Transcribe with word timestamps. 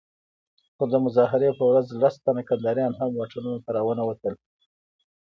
خو 0.75 0.83
د 0.91 0.93
مظاهرې 1.05 1.49
په 1.59 1.63
ورځ 1.69 1.87
لس 2.01 2.15
تنه 2.25 2.41
کنداريان 2.49 2.93
هم 2.99 3.09
واټونو 3.13 3.51
ته 3.63 3.69
راونه 3.77 4.03
وتل. 4.05 4.33